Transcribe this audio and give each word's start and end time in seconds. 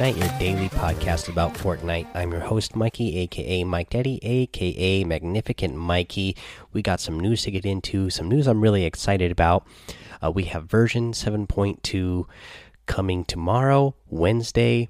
Fortnite, 0.00 0.16
your 0.16 0.38
daily 0.38 0.68
podcast 0.70 1.28
about 1.28 1.52
Fortnite. 1.52 2.06
I'm 2.14 2.32
your 2.32 2.40
host, 2.40 2.74
Mikey, 2.74 3.18
aka 3.18 3.64
Mike 3.64 3.90
Daddy, 3.90 4.18
aka 4.22 5.04
Magnificent 5.04 5.76
Mikey. 5.76 6.36
We 6.72 6.80
got 6.80 7.00
some 7.00 7.20
news 7.20 7.42
to 7.42 7.50
get 7.50 7.66
into, 7.66 8.08
some 8.08 8.26
news 8.26 8.46
I'm 8.46 8.62
really 8.62 8.86
excited 8.86 9.30
about. 9.30 9.66
Uh, 10.22 10.30
we 10.30 10.44
have 10.44 10.64
version 10.64 11.12
7.2 11.12 12.24
coming 12.86 13.26
tomorrow, 13.26 13.94
Wednesday, 14.08 14.88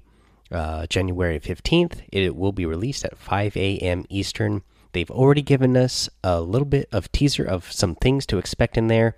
uh, 0.49 0.85
January 0.85 1.41
15th. 1.41 2.03
It 2.13 2.37
will 2.37 2.53
be 2.53 2.65
released 2.65 3.03
at 3.03 3.17
5 3.17 3.57
a.m. 3.57 4.05
Eastern. 4.07 4.61
They've 4.93 5.11
already 5.11 5.41
given 5.41 5.75
us 5.75 6.07
a 6.23 6.39
little 6.39 6.65
bit 6.65 6.87
of 6.93 7.11
teaser 7.11 7.43
of 7.43 7.69
some 7.69 7.95
things 7.95 8.25
to 8.27 8.37
expect 8.37 8.77
in 8.77 8.87
there. 8.87 9.17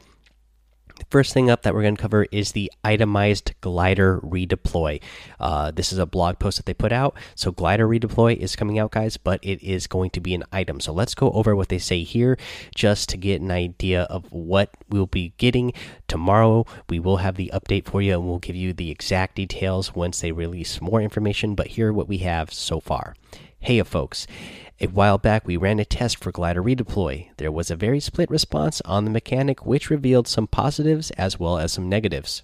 First 1.09 1.34
thing 1.34 1.49
up 1.49 1.63
that 1.63 1.73
we're 1.73 1.81
going 1.81 1.95
to 1.95 2.02
cover 2.02 2.25
is 2.31 2.52
the 2.52 2.71
itemized 2.84 3.53
glider 3.61 4.20
redeploy. 4.21 5.02
Uh, 5.39 5.71
this 5.71 5.91
is 5.91 5.99
a 5.99 6.05
blog 6.05 6.39
post 6.39 6.57
that 6.57 6.66
they 6.66 6.73
put 6.73 6.91
out. 6.91 7.16
So, 7.35 7.52
glider 7.52 7.88
redeploy 7.88 8.38
is 8.38 8.55
coming 8.55 8.80
out, 8.80 8.91
guys, 8.91 9.17
but 9.17 9.39
it 9.44 9.61
is 9.63 9.88
going 9.88 10.09
to 10.11 10.21
be 10.21 10.34
an 10.34 10.44
item. 10.52 10.80
So, 10.80 10.94
let's 10.94 11.16
go 11.16 11.31
over 11.31 11.55
what 11.55 11.70
they 11.70 11.80
say 11.80 12.03
here 12.03 12.38
just 12.75 13.09
to 13.09 13.17
get 13.17 13.41
an 13.41 13.52
idea 13.52 14.03
of 14.03 14.31
what 14.31 14.71
we'll 14.89 15.08
be 15.08 15.34
getting. 15.38 15.73
Tomorrow, 16.08 16.66
we 16.89 16.99
will 16.99 17.17
have 17.17 17.35
the 17.35 17.52
update 17.53 17.85
for 17.85 18.02
you 18.02 18.13
and 18.13 18.27
we'll 18.27 18.39
give 18.39 18.55
you 18.55 18.73
the 18.73 18.91
exact 18.91 19.35
details 19.35 19.95
once 19.95 20.22
they 20.22 20.31
release 20.31 20.81
more 20.81 21.02
information. 21.02 21.55
But 21.55 21.67
here, 21.67 21.94
what 21.94 22.08
we 22.08 22.19
have 22.19 22.53
so 22.53 22.80
far. 22.80 23.16
Hey, 23.59 23.81
folks. 23.83 24.28
A 24.84 24.88
while 24.88 25.17
back, 25.17 25.48
we 25.48 25.56
ran 25.56 25.80
a 25.80 25.86
test 25.86 26.22
for 26.22 26.34
Glider 26.34 26.62
Redeploy. 26.62 27.30
There 27.38 27.53
was 27.53 27.72
a 27.72 27.76
very 27.78 28.02
split 28.02 28.30
response 28.30 28.81
on 28.81 29.06
the 29.06 29.12
mechanic, 29.12 29.66
which 29.66 29.90
revealed 29.90 30.28
some 30.28 30.45
positives 30.45 31.09
as 31.12 31.40
well 31.40 31.58
as 31.58 31.72
some 31.72 31.88
negatives. 31.88 32.44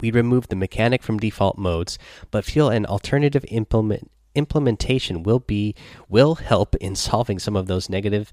We 0.00 0.10
removed 0.10 0.48
the 0.48 0.56
mechanic 0.56 1.02
from 1.02 1.18
default 1.18 1.58
modes, 1.58 1.98
but 2.30 2.46
feel 2.46 2.70
an 2.70 2.86
alternative 2.86 3.44
implement 3.48 4.10
implementation 4.34 5.22
will 5.22 5.40
be 5.40 5.74
will 6.08 6.36
help 6.36 6.74
in 6.76 6.96
solving 6.96 7.38
some 7.38 7.54
of 7.54 7.66
those 7.66 7.90
negative 7.90 8.32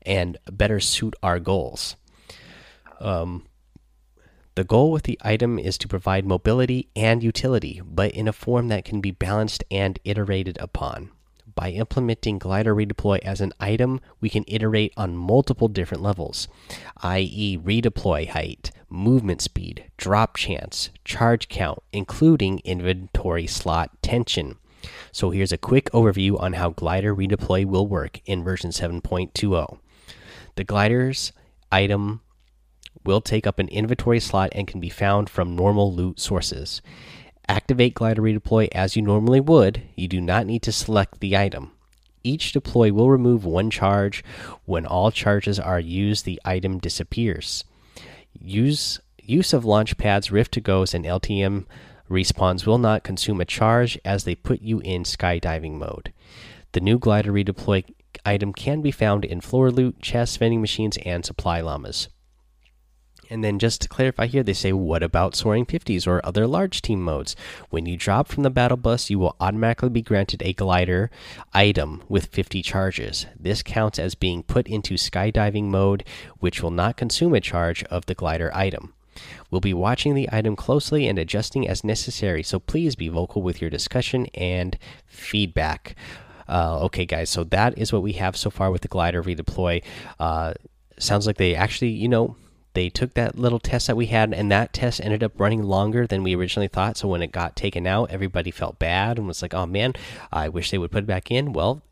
and 0.00 0.38
better 0.50 0.80
suit 0.80 1.14
our 1.22 1.38
goals. 1.38 1.96
Um, 2.98 3.44
the 4.54 4.64
goal 4.64 4.90
with 4.90 5.02
the 5.02 5.18
item 5.20 5.58
is 5.58 5.76
to 5.76 5.88
provide 5.88 6.24
mobility 6.24 6.88
and 6.96 7.22
utility, 7.22 7.82
but 7.84 8.12
in 8.12 8.26
a 8.26 8.32
form 8.32 8.68
that 8.68 8.86
can 8.86 9.02
be 9.02 9.10
balanced 9.10 9.64
and 9.70 9.98
iterated 10.02 10.56
upon 10.58 11.10
by 11.54 11.70
implementing 11.70 12.38
glider 12.38 12.74
redeploy 12.74 13.18
as 13.20 13.40
an 13.40 13.52
item, 13.60 14.00
we 14.20 14.28
can 14.28 14.44
iterate 14.46 14.92
on 14.96 15.16
multiple 15.16 15.68
different 15.68 16.02
levels, 16.02 16.48
i.e., 16.98 17.58
redeploy 17.58 18.28
height, 18.28 18.70
movement 18.88 19.40
speed, 19.40 19.84
drop 19.96 20.36
chance, 20.36 20.90
charge 21.04 21.48
count, 21.48 21.80
including 21.92 22.60
inventory 22.64 23.46
slot 23.46 23.90
tension. 24.02 24.56
So, 25.12 25.30
here's 25.30 25.52
a 25.52 25.58
quick 25.58 25.90
overview 25.92 26.38
on 26.38 26.54
how 26.54 26.70
glider 26.70 27.14
redeploy 27.14 27.64
will 27.64 27.86
work 27.86 28.20
in 28.26 28.44
version 28.44 28.70
7.20. 28.70 29.78
The 30.56 30.64
glider's 30.64 31.32
item 31.72 32.20
will 33.04 33.20
take 33.20 33.46
up 33.46 33.58
an 33.58 33.68
inventory 33.68 34.20
slot 34.20 34.50
and 34.52 34.66
can 34.66 34.80
be 34.80 34.88
found 34.88 35.28
from 35.28 35.56
normal 35.56 35.94
loot 35.94 36.20
sources. 36.20 36.80
Activate 37.48 37.94
glider 37.94 38.22
redeploy 38.22 38.68
as 38.72 38.96
you 38.96 39.02
normally 39.02 39.40
would. 39.40 39.82
You 39.96 40.08
do 40.08 40.20
not 40.20 40.46
need 40.46 40.62
to 40.62 40.72
select 40.72 41.20
the 41.20 41.36
item. 41.36 41.72
Each 42.22 42.52
deploy 42.52 42.92
will 42.92 43.10
remove 43.10 43.44
one 43.44 43.70
charge. 43.70 44.24
When 44.64 44.86
all 44.86 45.10
charges 45.10 45.60
are 45.60 45.80
used, 45.80 46.24
the 46.24 46.40
item 46.44 46.78
disappears. 46.78 47.64
Use 48.32 49.00
use 49.22 49.52
of 49.52 49.64
launch 49.64 49.96
pads, 49.96 50.30
Rift-To-Gos, 50.30 50.94
and 50.94 51.04
LTM 51.04 51.66
respawns 52.10 52.66
will 52.66 52.78
not 52.78 53.04
consume 53.04 53.40
a 53.40 53.46
charge 53.46 53.98
as 54.04 54.24
they 54.24 54.34
put 54.34 54.60
you 54.60 54.80
in 54.80 55.02
skydiving 55.04 55.72
mode. 55.72 56.12
The 56.72 56.80
new 56.80 56.98
glider 56.98 57.32
redeploy 57.32 57.84
item 58.24 58.52
can 58.52 58.80
be 58.82 58.90
found 58.90 59.24
in 59.24 59.40
floor 59.40 59.70
loot, 59.70 60.00
chest 60.00 60.38
vending 60.38 60.60
machines, 60.60 60.98
and 61.04 61.24
supply 61.24 61.60
llamas. 61.60 62.08
And 63.30 63.42
then 63.42 63.58
just 63.58 63.80
to 63.82 63.88
clarify 63.88 64.26
here, 64.26 64.42
they 64.42 64.52
say, 64.52 64.72
what 64.72 65.02
about 65.02 65.34
soaring 65.34 65.66
50s 65.66 66.06
or 66.06 66.24
other 66.24 66.46
large 66.46 66.82
team 66.82 67.02
modes? 67.02 67.34
When 67.70 67.86
you 67.86 67.96
drop 67.96 68.28
from 68.28 68.42
the 68.42 68.50
battle 68.50 68.76
bus, 68.76 69.10
you 69.10 69.18
will 69.18 69.36
automatically 69.40 69.88
be 69.88 70.02
granted 70.02 70.42
a 70.42 70.52
glider 70.52 71.10
item 71.52 72.02
with 72.08 72.26
50 72.26 72.62
charges. 72.62 73.26
This 73.38 73.62
counts 73.62 73.98
as 73.98 74.14
being 74.14 74.42
put 74.42 74.68
into 74.68 74.94
skydiving 74.94 75.64
mode, 75.64 76.04
which 76.38 76.62
will 76.62 76.70
not 76.70 76.96
consume 76.96 77.34
a 77.34 77.40
charge 77.40 77.82
of 77.84 78.06
the 78.06 78.14
glider 78.14 78.50
item. 78.54 78.94
We'll 79.50 79.60
be 79.60 79.74
watching 79.74 80.14
the 80.14 80.28
item 80.32 80.56
closely 80.56 81.06
and 81.06 81.18
adjusting 81.18 81.68
as 81.68 81.84
necessary, 81.84 82.42
so 82.42 82.58
please 82.58 82.96
be 82.96 83.08
vocal 83.08 83.42
with 83.42 83.60
your 83.60 83.70
discussion 83.70 84.26
and 84.34 84.76
feedback. 85.06 85.94
Uh, 86.48 86.80
okay, 86.84 87.06
guys, 87.06 87.30
so 87.30 87.44
that 87.44 87.78
is 87.78 87.92
what 87.92 88.02
we 88.02 88.12
have 88.14 88.36
so 88.36 88.50
far 88.50 88.70
with 88.70 88.82
the 88.82 88.88
glider 88.88 89.22
redeploy. 89.22 89.82
Uh, 90.18 90.54
sounds 90.98 91.26
like 91.26 91.36
they 91.36 91.54
actually, 91.54 91.90
you 91.90 92.08
know, 92.08 92.36
they 92.74 92.90
took 92.90 93.14
that 93.14 93.38
little 93.38 93.58
test 93.58 93.86
that 93.86 93.96
we 93.96 94.06
had 94.06 94.32
and 94.32 94.50
that 94.50 94.72
test 94.72 95.00
ended 95.00 95.22
up 95.22 95.32
running 95.38 95.62
longer 95.62 96.06
than 96.06 96.22
we 96.22 96.34
originally 96.34 96.68
thought. 96.68 96.96
So 96.96 97.08
when 97.08 97.22
it 97.22 97.32
got 97.32 97.56
taken 97.56 97.86
out 97.86 98.10
everybody 98.10 98.50
felt 98.50 98.78
bad 98.78 99.18
and 99.18 99.26
was 99.26 99.42
like 99.42 99.54
oh 99.54 99.66
man 99.66 99.94
i 100.32 100.48
wish 100.48 100.70
they 100.70 100.78
would 100.78 100.92
put 100.92 101.04
it 101.04 101.06
back 101.06 101.30
in. 101.30 101.52
Well 101.52 101.82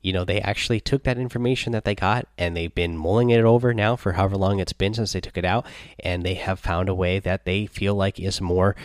you 0.00 0.12
know 0.12 0.24
they 0.24 0.40
actually 0.40 0.80
took 0.80 1.02
that 1.02 1.18
information 1.18 1.72
that 1.72 1.84
they 1.84 1.94
got 1.94 2.26
and 2.38 2.56
they've 2.56 2.74
been 2.74 2.96
mulling 2.96 3.30
it 3.30 3.44
over 3.44 3.74
now 3.74 3.96
for 3.96 4.12
however 4.12 4.36
long 4.36 4.60
it's 4.60 4.72
been 4.72 4.94
since 4.94 5.12
they 5.12 5.20
took 5.20 5.36
it 5.36 5.44
out 5.44 5.66
and 5.98 6.22
they 6.22 6.34
have 6.34 6.60
found 6.60 6.88
a 6.88 6.94
way 6.94 7.18
that 7.18 7.44
they 7.44 7.66
feel 7.66 7.94
like 7.94 8.20
is 8.20 8.40
more 8.40 8.76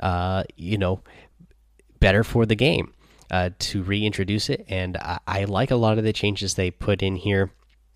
uh, 0.00 0.42
you 0.56 0.78
know 0.78 1.02
better 2.00 2.24
for 2.24 2.44
the 2.44 2.56
game 2.56 2.92
uh, 3.32 3.50
to 3.58 3.82
reintroduce 3.82 4.50
it. 4.50 4.64
And 4.68 4.96
I, 4.98 5.18
I 5.26 5.44
like 5.44 5.70
a 5.70 5.76
lot 5.76 5.98
of 5.98 6.04
the 6.04 6.12
changes 6.12 6.54
they 6.54 6.70
put 6.70 7.02
in 7.02 7.16
here 7.16 7.50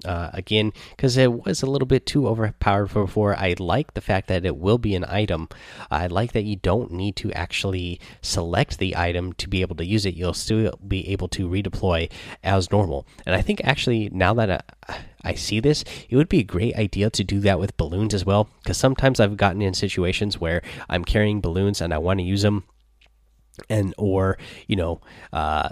uh, 0.05 0.31
again, 0.33 0.73
because 0.91 1.17
it 1.17 1.45
was 1.45 1.62
a 1.62 1.67
little 1.67 1.87
bit 1.87 2.07
too 2.07 2.29
overpowered 2.29 2.93
before. 2.93 3.34
I 3.34 3.55
like 3.59 3.95
the 3.95 4.01
fact 4.01 4.29
that 4.29 4.45
it 4.45 4.57
will 4.57 4.79
be 4.79 4.95
an 4.95 5.05
item. 5.09 5.49
I 5.91 6.07
like 6.07 6.33
that 6.33 6.45
you 6.45 6.57
don't 6.57 6.93
need 6.93 7.17
to 7.17 7.33
actually 7.33 8.01
select 8.21 8.79
the 8.79 8.97
item 8.97 9.33
to 9.35 9.49
be 9.49 9.62
able 9.62 9.77
to 9.77 9.85
use 9.85 10.05
it. 10.05 10.15
You'll 10.15 10.35
still 10.35 10.79
be 10.87 11.09
able 11.09 11.29
to 11.29 11.49
redeploy 11.49 12.11
as 12.43 12.71
normal. 12.71 13.06
And 13.25 13.35
I 13.35 13.41
think 13.41 13.61
actually, 13.65 14.11
now 14.11 14.35
that 14.35 14.65
I, 14.89 14.99
I 15.25 15.35
see 15.35 15.61
this, 15.61 15.85
it 16.09 16.17
would 16.17 16.29
be 16.29 16.41
a 16.41 16.45
great 16.45 16.77
idea 16.77 17.11
to 17.11 17.25
do 17.25 17.41
that 17.41 17.59
with 17.59 17.77
balloons 17.77 18.12
as 18.15 18.27
well. 18.27 18.51
Because 18.62 18.77
sometimes 18.77 19.19
I've 19.19 19.37
gotten 19.37 19.62
in 19.62 19.75
situations 19.75 20.39
where 20.41 20.62
I'm 20.89 21.05
carrying 21.05 21.41
balloons 21.41 21.81
and 21.81 21.95
I 21.95 21.99
want 21.99 22.21
to 22.21 22.25
use 22.25 22.43
them, 22.43 22.65
and 23.71 23.95
or 23.97 24.37
you 24.67 24.77
know. 24.77 25.01
Uh, 25.33 25.71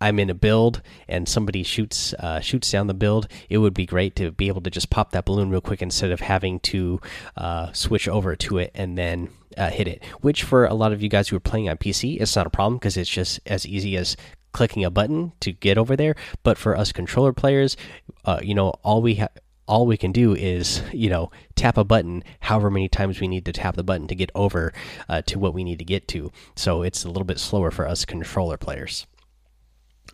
I'm 0.00 0.18
in 0.18 0.30
a 0.30 0.34
build 0.34 0.82
and 1.08 1.28
somebody 1.28 1.62
shoots 1.62 2.14
uh, 2.14 2.40
shoots 2.40 2.70
down 2.70 2.86
the 2.86 2.94
build, 2.94 3.28
it 3.48 3.58
would 3.58 3.74
be 3.74 3.86
great 3.86 4.16
to 4.16 4.30
be 4.30 4.48
able 4.48 4.62
to 4.62 4.70
just 4.70 4.90
pop 4.90 5.12
that 5.12 5.24
balloon 5.24 5.50
real 5.50 5.60
quick 5.60 5.82
instead 5.82 6.10
of 6.10 6.20
having 6.20 6.60
to 6.60 7.00
uh, 7.36 7.72
switch 7.72 8.08
over 8.08 8.34
to 8.36 8.58
it 8.58 8.70
and 8.74 8.96
then 8.96 9.28
uh, 9.56 9.70
hit 9.70 9.88
it. 9.88 10.04
Which 10.20 10.42
for 10.42 10.64
a 10.64 10.74
lot 10.74 10.92
of 10.92 11.02
you 11.02 11.08
guys 11.08 11.28
who 11.28 11.36
are 11.36 11.40
playing 11.40 11.68
on 11.68 11.76
PC, 11.76 12.20
it's 12.20 12.36
not 12.36 12.46
a 12.46 12.50
problem 12.50 12.78
because 12.78 12.96
it's 12.96 13.10
just 13.10 13.40
as 13.46 13.66
easy 13.66 13.96
as 13.96 14.16
clicking 14.52 14.84
a 14.84 14.90
button 14.90 15.32
to 15.40 15.52
get 15.52 15.78
over 15.78 15.96
there. 15.96 16.14
But 16.42 16.58
for 16.58 16.76
us 16.76 16.92
controller 16.92 17.32
players, 17.32 17.76
uh, 18.24 18.40
you 18.42 18.54
know, 18.54 18.70
all 18.82 19.02
we 19.02 19.22
all 19.70 19.86
we 19.86 19.96
can 19.96 20.10
do 20.10 20.34
is 20.34 20.82
you 20.92 21.08
know 21.08 21.30
tap 21.54 21.78
a 21.78 21.84
button 21.84 22.24
however 22.40 22.70
many 22.70 22.88
times 22.88 23.20
we 23.20 23.28
need 23.28 23.44
to 23.44 23.52
tap 23.52 23.76
the 23.76 23.84
button 23.84 24.08
to 24.08 24.16
get 24.16 24.28
over 24.34 24.72
uh, 25.08 25.22
to 25.22 25.38
what 25.38 25.54
we 25.54 25.62
need 25.62 25.78
to 25.78 25.84
get 25.84 26.08
to 26.08 26.32
so 26.56 26.82
it's 26.82 27.04
a 27.04 27.08
little 27.08 27.24
bit 27.24 27.38
slower 27.38 27.70
for 27.70 27.86
us 27.86 28.04
controller 28.04 28.56
players 28.56 29.06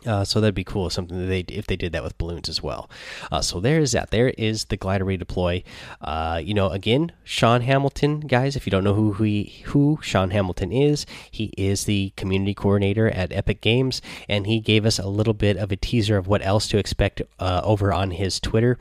uh, 0.05 0.23
so 0.23 0.39
that'd 0.39 0.55
be 0.55 0.63
cool. 0.63 0.89
Something 0.89 1.19
that 1.19 1.25
they 1.25 1.39
if 1.53 1.67
they 1.67 1.75
did 1.75 1.91
that 1.93 2.03
with 2.03 2.17
balloons 2.17 2.49
as 2.49 2.61
well. 2.61 2.89
Uh, 3.31 3.41
so 3.41 3.59
there 3.59 3.79
is 3.79 3.93
that. 3.93 4.11
There 4.11 4.29
is 4.37 4.65
the 4.65 4.77
glider 4.77 5.05
redeploy. 5.05 5.63
Uh, 6.01 6.41
you 6.43 6.53
know, 6.53 6.69
again, 6.69 7.11
Sean 7.23 7.61
Hamilton, 7.61 8.21
guys. 8.21 8.55
If 8.55 8.67
you 8.67 8.71
don't 8.71 8.83
know 8.83 8.93
who 8.93 9.13
he, 9.13 9.63
who 9.65 9.99
Sean 10.01 10.31
Hamilton 10.31 10.71
is, 10.71 11.05
he 11.31 11.51
is 11.57 11.85
the 11.85 12.13
community 12.15 12.53
coordinator 12.53 13.09
at 13.09 13.33
Epic 13.33 13.61
Games, 13.61 14.01
and 14.29 14.45
he 14.45 14.59
gave 14.59 14.85
us 14.85 14.99
a 14.99 15.07
little 15.07 15.33
bit 15.33 15.57
of 15.57 15.71
a 15.71 15.75
teaser 15.75 16.17
of 16.17 16.27
what 16.27 16.45
else 16.45 16.67
to 16.67 16.77
expect 16.77 17.21
uh, 17.39 17.61
over 17.63 17.91
on 17.91 18.11
his 18.11 18.39
Twitter. 18.39 18.77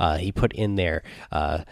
Uh, 0.00 0.16
he 0.16 0.32
put 0.32 0.52
in 0.52 0.74
there 0.74 1.02
uh, 1.30 1.62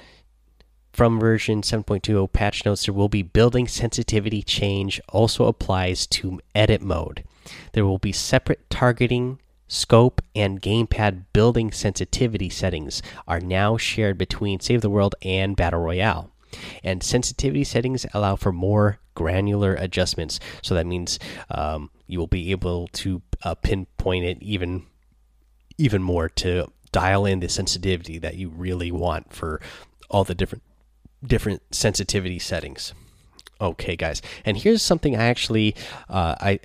from 0.92 1.18
version 1.18 1.60
7.20 1.60 2.32
patch 2.32 2.64
notes 2.64 2.86
there 2.86 2.94
will 2.94 3.08
be 3.08 3.22
building 3.22 3.66
sensitivity 3.66 4.42
change 4.42 5.00
also 5.08 5.46
applies 5.46 6.06
to 6.06 6.40
edit 6.54 6.80
mode 6.80 7.24
there 7.72 7.84
will 7.84 7.98
be 7.98 8.12
separate 8.12 8.68
targeting, 8.70 9.40
scope, 9.68 10.20
and 10.34 10.60
gamepad 10.62 11.24
building 11.32 11.72
sensitivity 11.72 12.48
settings 12.48 13.02
are 13.26 13.40
now 13.40 13.76
shared 13.76 14.18
between 14.18 14.60
Save 14.60 14.80
the 14.80 14.90
World 14.90 15.14
and 15.22 15.56
Battle 15.56 15.80
Royale. 15.80 16.30
And 16.82 17.02
sensitivity 17.02 17.64
settings 17.64 18.06
allow 18.14 18.36
for 18.36 18.52
more 18.52 19.00
granular 19.14 19.74
adjustments. 19.74 20.38
So 20.62 20.74
that 20.74 20.86
means 20.86 21.18
um, 21.50 21.90
you 22.06 22.18
will 22.18 22.26
be 22.26 22.50
able 22.50 22.88
to 22.88 23.22
uh, 23.42 23.54
pinpoint 23.54 24.24
it 24.24 24.42
even 24.42 24.86
even 25.76 26.02
more 26.02 26.28
to 26.28 26.70
dial 26.92 27.26
in 27.26 27.40
the 27.40 27.48
sensitivity 27.48 28.18
that 28.18 28.36
you 28.36 28.48
really 28.48 28.92
want 28.92 29.32
for 29.32 29.60
all 30.08 30.22
the 30.22 30.34
different 30.34 30.62
different 31.26 31.62
sensitivity 31.74 32.38
settings. 32.38 32.94
Okay, 33.60 33.96
guys, 33.96 34.20
and 34.44 34.56
here's 34.56 34.82
something 34.82 35.16
I 35.16 35.24
actually 35.24 35.74
uh, 36.08 36.34
I 36.40 36.60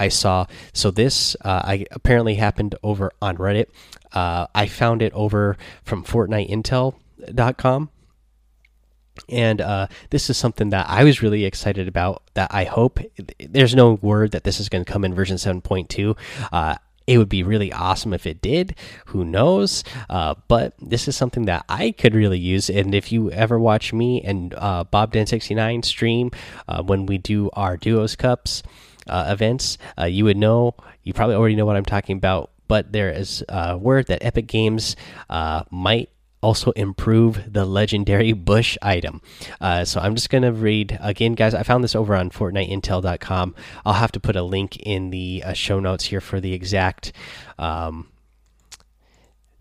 I 0.00 0.08
saw. 0.08 0.46
So 0.72 0.90
this 0.90 1.36
uh, 1.44 1.62
I 1.64 1.86
apparently 1.92 2.34
happened 2.34 2.74
over 2.82 3.12
on 3.20 3.36
Reddit. 3.36 3.66
Uh, 4.12 4.46
I 4.54 4.66
found 4.66 5.02
it 5.02 5.12
over 5.12 5.56
from 5.84 6.04
FortniteIntel.com. 6.04 7.90
And 9.28 9.60
uh, 9.60 9.88
this 10.08 10.30
is 10.30 10.38
something 10.38 10.70
that 10.70 10.88
I 10.88 11.04
was 11.04 11.20
really 11.22 11.44
excited 11.44 11.86
about. 11.86 12.22
That 12.34 12.52
I 12.52 12.64
hope 12.64 12.98
there's 13.38 13.74
no 13.74 13.92
word 13.94 14.32
that 14.32 14.44
this 14.44 14.58
is 14.58 14.68
going 14.68 14.84
to 14.84 14.90
come 14.90 15.04
in 15.04 15.14
version 15.14 15.36
7.2. 15.36 16.16
Uh, 16.50 16.76
it 17.06 17.18
would 17.18 17.28
be 17.28 17.42
really 17.42 17.72
awesome 17.72 18.14
if 18.14 18.26
it 18.26 18.40
did. 18.40 18.76
Who 19.06 19.24
knows? 19.24 19.82
Uh, 20.08 20.36
but 20.48 20.74
this 20.80 21.08
is 21.08 21.16
something 21.16 21.46
that 21.46 21.64
I 21.68 21.90
could 21.90 22.14
really 22.14 22.38
use. 22.38 22.70
And 22.70 22.94
if 22.94 23.10
you 23.10 23.30
ever 23.32 23.58
watch 23.58 23.92
me 23.92 24.22
and 24.22 24.54
uh, 24.56 24.84
Bob 24.84 25.12
Den 25.12 25.26
69 25.26 25.82
stream 25.82 26.30
uh, 26.68 26.82
when 26.82 27.06
we 27.06 27.18
do 27.18 27.50
our 27.54 27.76
Duos 27.76 28.16
Cups 28.16 28.62
uh, 29.08 29.26
events, 29.28 29.78
uh, 29.98 30.04
you 30.04 30.24
would 30.24 30.36
know. 30.36 30.74
You 31.02 31.12
probably 31.12 31.36
already 31.36 31.56
know 31.56 31.66
what 31.66 31.76
I'm 31.76 31.84
talking 31.84 32.16
about. 32.16 32.50
But 32.68 32.92
there 32.92 33.10
is 33.10 33.44
a 33.48 33.76
word 33.76 34.06
that 34.06 34.24
Epic 34.24 34.46
Games 34.46 34.94
uh, 35.28 35.64
might 35.70 36.10
also 36.42 36.70
improve 36.72 37.52
the 37.52 37.64
legendary 37.64 38.32
bush 38.50 38.78
item. 38.80 39.20
Uh, 39.60 39.84
so 39.84 40.00
I'm 40.00 40.14
just 40.14 40.30
going 40.30 40.42
to 40.42 40.52
read 40.52 40.98
again, 41.00 41.34
guys. 41.34 41.54
I 41.54 41.62
found 41.62 41.82
this 41.82 41.94
over 41.94 42.14
on 42.14 42.30
FortniteIntel.com. 42.30 43.54
I'll 43.84 43.94
have 43.94 44.12
to 44.12 44.20
put 44.20 44.36
a 44.36 44.42
link 44.42 44.76
in 44.78 45.10
the 45.10 45.42
uh, 45.44 45.52
show 45.52 45.80
notes 45.80 46.04
here 46.04 46.20
for 46.20 46.40
the 46.40 46.52
exact 46.52 47.12
um, 47.58 48.08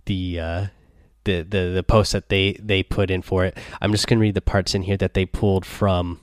the. 0.05 0.39
Uh, 0.39 0.65
the, 1.25 1.43
the 1.43 1.71
the 1.75 1.83
post 1.83 2.13
that 2.13 2.29
they 2.29 2.53
they 2.53 2.81
put 2.81 3.11
in 3.11 3.21
for 3.21 3.45
it. 3.45 3.55
I'm 3.81 3.91
just 3.91 4.07
gonna 4.07 4.21
read 4.21 4.35
the 4.35 4.41
parts 4.41 4.73
in 4.73 4.83
here 4.83 4.97
that 4.97 5.13
they 5.13 5.25
pulled 5.25 5.65
from 5.65 6.21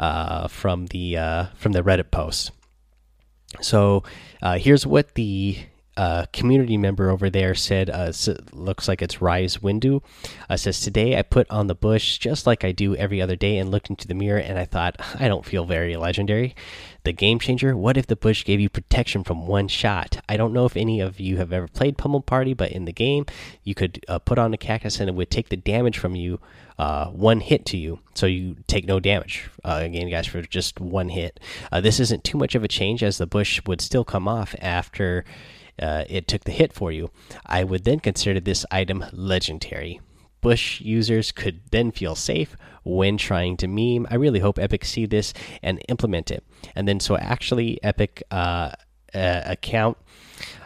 uh, 0.00 0.48
from 0.48 0.86
the 0.86 1.16
uh, 1.16 1.44
from 1.54 1.72
the 1.72 1.82
Reddit 1.82 2.10
post. 2.10 2.50
So 3.60 4.02
uh, 4.42 4.58
here's 4.58 4.86
what 4.86 5.14
the 5.14 5.58
uh, 5.96 6.24
community 6.32 6.78
member 6.78 7.10
over 7.10 7.28
there 7.28 7.54
said, 7.54 7.90
uh, 7.90 8.12
looks 8.52 8.88
like 8.88 9.02
it's 9.02 9.20
Rise 9.20 9.58
Windu, 9.58 10.02
says, 10.56 10.80
Today 10.80 11.18
I 11.18 11.22
put 11.22 11.50
on 11.50 11.66
the 11.66 11.74
bush 11.74 12.16
just 12.16 12.46
like 12.46 12.64
I 12.64 12.72
do 12.72 12.96
every 12.96 13.20
other 13.20 13.36
day 13.36 13.58
and 13.58 13.70
looked 13.70 13.90
into 13.90 14.08
the 14.08 14.14
mirror 14.14 14.38
and 14.38 14.58
I 14.58 14.64
thought, 14.64 14.96
I 15.18 15.28
don't 15.28 15.44
feel 15.44 15.64
very 15.66 15.96
legendary. 15.96 16.54
The 17.02 17.12
game 17.12 17.38
changer, 17.38 17.76
what 17.76 17.96
if 17.96 18.06
the 18.06 18.16
bush 18.16 18.44
gave 18.44 18.60
you 18.60 18.68
protection 18.68 19.24
from 19.24 19.46
one 19.46 19.68
shot? 19.68 20.22
I 20.28 20.36
don't 20.36 20.52
know 20.52 20.66
if 20.66 20.76
any 20.76 21.00
of 21.00 21.18
you 21.18 21.38
have 21.38 21.52
ever 21.52 21.68
played 21.68 21.96
Pummel 21.96 22.20
Party, 22.20 22.54
but 22.54 22.72
in 22.72 22.84
the 22.84 22.92
game, 22.92 23.26
you 23.64 23.74
could 23.74 24.04
uh, 24.08 24.18
put 24.18 24.38
on 24.38 24.52
a 24.52 24.58
cactus 24.58 25.00
and 25.00 25.08
it 25.08 25.14
would 25.14 25.30
take 25.30 25.48
the 25.48 25.56
damage 25.56 25.98
from 25.98 26.14
you 26.14 26.40
uh, 26.78 27.06
one 27.08 27.40
hit 27.40 27.66
to 27.66 27.76
you, 27.76 27.98
so 28.14 28.24
you 28.24 28.56
take 28.66 28.86
no 28.86 28.98
damage. 28.98 29.50
Uh, 29.62 29.80
again, 29.82 30.08
guys, 30.08 30.26
for 30.26 30.40
just 30.40 30.80
one 30.80 31.10
hit. 31.10 31.38
Uh, 31.70 31.80
this 31.80 32.00
isn't 32.00 32.24
too 32.24 32.38
much 32.38 32.54
of 32.54 32.64
a 32.64 32.68
change, 32.68 33.02
as 33.02 33.18
the 33.18 33.26
bush 33.26 33.60
would 33.66 33.82
still 33.82 34.04
come 34.04 34.26
off 34.26 34.54
after 34.60 35.26
uh, 35.78 36.04
it 36.08 36.26
took 36.26 36.44
the 36.44 36.52
hit 36.52 36.72
for 36.72 36.90
you. 36.90 37.10
I 37.44 37.64
would 37.64 37.84
then 37.84 38.00
consider 38.00 38.40
this 38.40 38.64
item 38.70 39.04
legendary. 39.12 40.00
Bush 40.40 40.80
users 40.80 41.32
could 41.32 41.60
then 41.70 41.90
feel 41.90 42.14
safe 42.14 42.56
when 42.82 43.16
trying 43.16 43.56
to 43.58 43.68
meme. 43.68 44.06
I 44.10 44.16
really 44.16 44.40
hope 44.40 44.58
Epic 44.58 44.84
see 44.84 45.06
this 45.06 45.32
and 45.62 45.82
implement 45.88 46.30
it. 46.30 46.44
And 46.74 46.88
then, 46.88 47.00
so 47.00 47.16
actually, 47.16 47.82
Epic 47.82 48.22
uh, 48.30 48.72
uh, 49.14 49.42
account 49.44 49.98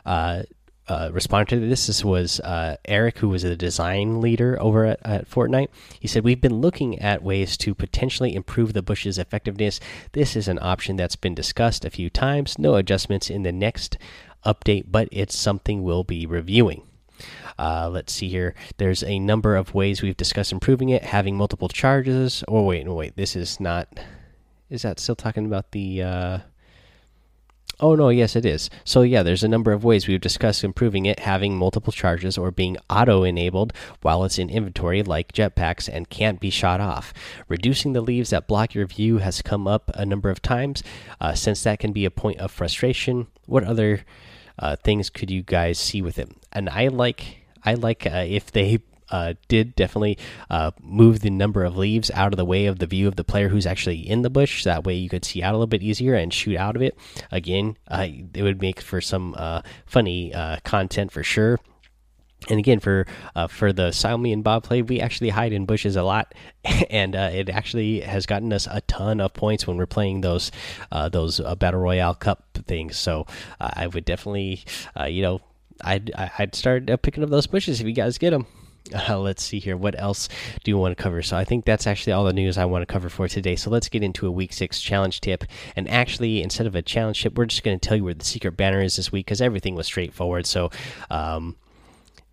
uh, 0.06 0.42
uh, 0.86 1.10
responded 1.12 1.60
to 1.60 1.68
this. 1.68 1.86
This 1.86 2.04
was 2.04 2.40
uh, 2.40 2.76
Eric, 2.84 3.18
who 3.18 3.28
was 3.28 3.42
the 3.42 3.56
design 3.56 4.20
leader 4.20 4.60
over 4.60 4.84
at, 4.84 5.00
at, 5.04 5.30
Fortnite. 5.30 5.68
He 5.98 6.08
said, 6.08 6.24
We've 6.24 6.40
been 6.40 6.60
looking 6.60 6.98
at 6.98 7.22
ways 7.22 7.56
to 7.58 7.74
potentially 7.74 8.34
improve 8.34 8.72
the 8.72 8.82
bush's 8.82 9.18
effectiveness. 9.18 9.80
This 10.12 10.36
is 10.36 10.46
an 10.46 10.58
option 10.60 10.96
that's 10.96 11.16
been 11.16 11.34
discussed 11.34 11.84
a 11.84 11.90
few 11.90 12.10
times. 12.10 12.58
No 12.58 12.74
adjustments 12.76 13.30
in 13.30 13.42
the 13.44 13.52
next 13.52 13.96
update, 14.44 14.84
but 14.88 15.08
it's 15.10 15.36
something 15.36 15.82
we'll 15.82 16.04
be 16.04 16.26
reviewing. 16.26 16.82
Uh, 17.58 17.88
let's 17.88 18.12
see 18.12 18.28
here. 18.28 18.54
There's 18.76 19.02
a 19.02 19.18
number 19.18 19.56
of 19.56 19.74
ways 19.74 20.02
we've 20.02 20.16
discussed 20.16 20.52
improving 20.52 20.88
it, 20.88 21.04
having 21.04 21.36
multiple 21.36 21.68
charges. 21.68 22.42
Oh, 22.48 22.62
wait, 22.62 22.86
wait. 22.86 23.16
This 23.16 23.36
is 23.36 23.60
not. 23.60 23.88
Is 24.70 24.82
that 24.82 24.98
still 24.98 25.16
talking 25.16 25.46
about 25.46 25.72
the. 25.72 26.02
Uh... 26.02 26.38
Oh, 27.80 27.96
no, 27.96 28.08
yes, 28.08 28.36
it 28.36 28.46
is. 28.46 28.70
So, 28.84 29.02
yeah, 29.02 29.24
there's 29.24 29.42
a 29.42 29.48
number 29.48 29.72
of 29.72 29.82
ways 29.82 30.06
we've 30.06 30.20
discussed 30.20 30.62
improving 30.62 31.06
it, 31.06 31.18
having 31.18 31.56
multiple 31.56 31.92
charges 31.92 32.38
or 32.38 32.52
being 32.52 32.76
auto 32.88 33.24
enabled 33.24 33.72
while 34.00 34.22
it's 34.22 34.38
in 34.38 34.48
inventory, 34.48 35.02
like 35.02 35.32
jetpacks, 35.32 35.88
and 35.92 36.08
can't 36.08 36.38
be 36.38 36.50
shot 36.50 36.80
off. 36.80 37.12
Reducing 37.48 37.92
the 37.92 38.00
leaves 38.00 38.30
that 38.30 38.46
block 38.46 38.74
your 38.74 38.86
view 38.86 39.18
has 39.18 39.42
come 39.42 39.66
up 39.66 39.90
a 39.94 40.06
number 40.06 40.30
of 40.30 40.40
times, 40.40 40.84
uh, 41.20 41.34
since 41.34 41.64
that 41.64 41.80
can 41.80 41.92
be 41.92 42.04
a 42.04 42.12
point 42.12 42.38
of 42.38 42.52
frustration. 42.52 43.26
What 43.46 43.64
other 43.64 44.04
things 44.82 45.10
could 45.10 45.30
you 45.30 45.42
guys 45.42 45.78
see 45.78 46.02
with 46.02 46.18
it? 46.18 46.30
And 46.52 46.68
I 46.68 46.88
like 46.88 47.44
I 47.64 47.74
like 47.74 48.06
uh, 48.06 48.24
if 48.26 48.52
they 48.52 48.78
uh, 49.10 49.34
did 49.48 49.74
definitely 49.76 50.18
uh, 50.50 50.70
move 50.80 51.20
the 51.20 51.30
number 51.30 51.64
of 51.64 51.76
leaves 51.76 52.10
out 52.12 52.32
of 52.32 52.36
the 52.36 52.44
way 52.44 52.66
of 52.66 52.78
the 52.78 52.86
view 52.86 53.06
of 53.06 53.16
the 53.16 53.24
player 53.24 53.48
who's 53.48 53.66
actually 53.66 53.98
in 53.98 54.22
the 54.22 54.30
bush. 54.30 54.64
That 54.64 54.84
way 54.84 54.94
you 54.94 55.08
could 55.08 55.24
see 55.24 55.42
out 55.42 55.52
a 55.52 55.56
little 55.56 55.66
bit 55.66 55.82
easier 55.82 56.14
and 56.14 56.32
shoot 56.32 56.56
out 56.56 56.76
of 56.76 56.82
it. 56.82 56.98
Again, 57.30 57.76
uh, 57.88 58.08
it 58.34 58.42
would 58.42 58.60
make 58.60 58.80
for 58.80 59.00
some 59.00 59.34
uh, 59.36 59.62
funny 59.86 60.32
uh, 60.34 60.58
content 60.64 61.12
for 61.12 61.22
sure 61.22 61.58
and 62.48 62.58
again 62.58 62.80
for 62.80 63.06
uh, 63.34 63.46
for 63.46 63.72
the 63.72 63.88
Xiaomi 63.88 64.32
and 64.32 64.44
Bob 64.44 64.64
play, 64.64 64.82
we 64.82 65.00
actually 65.00 65.30
hide 65.30 65.52
in 65.52 65.66
bushes 65.66 65.96
a 65.96 66.02
lot, 66.02 66.34
and 66.90 67.16
uh, 67.16 67.30
it 67.32 67.48
actually 67.48 68.00
has 68.00 68.26
gotten 68.26 68.52
us 68.52 68.68
a 68.70 68.80
ton 68.82 69.20
of 69.20 69.34
points 69.34 69.66
when 69.66 69.76
we're 69.76 69.86
playing 69.86 70.20
those 70.20 70.50
uh, 70.92 71.08
those 71.08 71.40
uh, 71.40 71.54
battle 71.54 71.80
royale 71.80 72.14
cup 72.14 72.44
things. 72.66 72.98
So 72.98 73.26
uh, 73.60 73.70
I 73.74 73.86
would 73.86 74.04
definitely, 74.04 74.64
uh, 74.98 75.04
you 75.04 75.22
know, 75.22 75.40
I'd 75.82 76.12
I'd 76.38 76.54
start 76.54 76.86
picking 77.02 77.24
up 77.24 77.30
those 77.30 77.46
bushes 77.46 77.80
if 77.80 77.86
you 77.86 77.94
guys 77.94 78.18
get 78.18 78.30
them. 78.30 78.46
let's 79.08 79.42
see 79.42 79.58
here. 79.58 79.76
What 79.76 79.98
else 79.98 80.28
do 80.62 80.70
you 80.70 80.76
want 80.76 80.96
to 80.96 81.02
cover? 81.02 81.22
So 81.22 81.36
I 81.36 81.44
think 81.44 81.64
that's 81.64 81.86
actually 81.86 82.12
all 82.12 82.24
the 82.24 82.32
news 82.32 82.58
I 82.58 82.66
want 82.66 82.82
to 82.86 82.92
cover 82.92 83.08
for 83.08 83.28
today. 83.28 83.56
So 83.56 83.70
let's 83.70 83.88
get 83.88 84.02
into 84.02 84.26
a 84.26 84.30
week 84.30 84.52
six 84.52 84.80
challenge 84.80 85.20
tip. 85.20 85.44
And 85.74 85.88
actually, 85.88 86.42
instead 86.42 86.66
of 86.66 86.74
a 86.74 86.82
challenge 86.82 87.22
tip, 87.22 87.36
we're 87.36 87.46
just 87.46 87.62
going 87.62 87.78
to 87.78 87.88
tell 87.88 87.96
you 87.96 88.04
where 88.04 88.14
the 88.14 88.24
secret 88.24 88.56
banner 88.56 88.82
is 88.82 88.96
this 88.96 89.10
week 89.10 89.26
because 89.26 89.40
everything 89.40 89.74
was 89.74 89.86
straightforward. 89.86 90.46
So. 90.46 90.70
Um, 91.10 91.56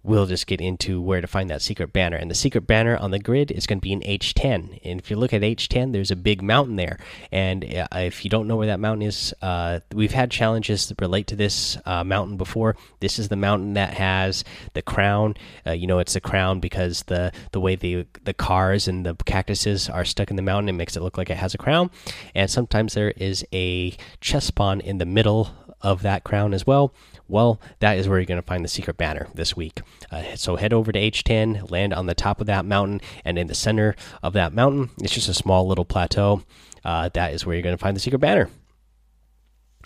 we'll 0.03 0.25
just 0.25 0.48
get 0.48 0.60
into 0.60 1.01
where 1.01 1.22
to 1.22 1.27
find 1.27 1.50
that 1.50 1.62
secret 1.62 1.93
banner. 1.93 2.17
And 2.17 2.29
the 2.29 2.36
secret 2.36 2.65
banner 2.67 2.98
on 2.98 3.12
the 3.12 3.20
grid 3.20 3.51
is 3.51 3.67
going 3.67 3.79
to 3.79 3.81
be 3.81 3.91
in 3.91 4.01
H10. 4.01 4.79
And 4.84 5.00
if 5.00 5.12
you 5.12 5.17
look 5.17 5.34
at 5.34 5.41
H10, 5.41 5.91
there's 5.93 6.12
a 6.12 6.15
big 6.15 6.41
mountain 6.41 6.75
there. 6.75 6.98
And 7.31 7.63
uh, 7.63 7.88
if 7.93 8.24
you 8.24 8.29
don't 8.29 8.48
know 8.48 8.55
where 8.55 8.67
that 8.67 8.79
mountain 8.79 9.08
is, 9.08 9.34
uh, 9.41 9.81
we've 9.93 10.12
had 10.12 10.31
challenges 10.31 10.88
that 10.88 11.00
relate 11.01 11.27
to 11.27 11.36
this 11.36 11.77
uh, 11.86 12.03
mountain 12.03 12.38
before. 12.38 12.75
This 13.00 13.20
is 13.20 13.29
the 13.29 13.36
mountain 13.36 13.74
that 13.74 13.93
has 13.93 14.43
the 14.74 14.81
crown. 14.81 15.36
Uh, 15.65 15.72
you 15.72 15.88
know, 15.88 16.00
it's 16.00 16.13
the 16.13 16.22
crown 16.22 16.60
because 16.60 17.03
the 17.03 17.31
the 17.51 17.60
way 17.60 17.75
the 17.75 18.05
the 18.24 18.34
cars 18.34 18.88
and 18.88 19.05
the 19.05 19.15
cactuses 19.25 19.89
are 19.89 20.05
stuck 20.05 20.29
in 20.29 20.36
the 20.36 20.41
mountain, 20.41 20.70
it 20.70 20.74
makes 20.74 20.96
it 20.96 21.03
look 21.03 21.17
like 21.17 21.29
it 21.29 21.38
has 21.38 21.53
a 21.53 21.58
crown. 21.58 21.91
And 22.34 22.50
sometimes 22.50 22.93
there 22.93 23.12
is 23.12 23.46
a 23.53 23.96
chess 24.20 24.50
pawn 24.51 24.81
in 24.81 24.98
the 24.98 25.05
middle 25.05 25.51
of 25.81 26.01
that 26.03 26.24
crown 26.24 26.53
as 26.53 26.65
well. 26.65 26.93
Well, 27.32 27.62
that 27.80 27.98
is 27.98 28.10
where 28.10 28.20
you're 28.20 28.26
going 28.26 28.42
to 28.42 28.46
find 28.46 28.64
the 28.64 28.70
secret 28.70 28.98
banner 28.98 29.30
this 29.34 29.56
week. 29.56 29.80
Uh, 30.12 30.36
so 30.36 30.58
head 30.58 30.74
over 30.74 30.92
to 30.92 31.00
H10, 31.00 31.72
land 31.72 31.94
on 31.94 32.06
the 32.06 32.14
top 32.14 32.42
of 32.42 32.48
that 32.48 32.66
mountain, 32.66 33.00
and 33.24 33.40
in 33.40 33.48
the 33.48 33.56
center 33.56 33.96
of 34.22 34.34
that 34.34 34.54
mountain, 34.54 34.90
it's 35.02 35.14
just 35.14 35.30
a 35.30 35.34
small 35.34 35.66
little 35.66 35.86
plateau. 35.86 36.44
Uh, 36.84 37.10
that 37.14 37.34
is 37.34 37.46
where 37.46 37.56
you're 37.56 37.64
going 37.64 37.78
to 37.78 37.82
find 37.82 37.96
the 37.96 38.02
secret 38.02 38.20
banner. 38.20 38.50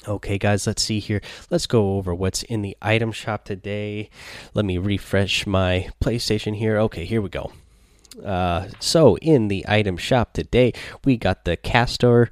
Okay, 0.08 0.40
guys, 0.40 0.66
let's 0.66 0.82
see 0.82 1.00
here. 1.00 1.22
Let's 1.52 1.68
go 1.68 1.98
over 1.98 2.16
what's 2.16 2.42
in 2.42 2.64
the 2.64 2.76
item 2.82 3.12
shop 3.12 3.46
today. 3.46 4.10
Let 4.56 4.66
me 4.66 4.80
refresh 4.80 5.46
my 5.46 5.90
PlayStation 6.04 6.56
here. 6.56 6.80
Okay, 6.80 7.06
here 7.06 7.22
we 7.22 7.30
go. 7.30 7.52
Uh, 8.24 8.70
so, 8.80 9.18
in 9.20 9.50
the 9.50 9.66
item 9.68 9.98
shop 9.98 10.34
today, 10.34 10.74
we 11.04 11.16
got 11.16 11.46
the 11.46 11.58
Castor 11.58 12.32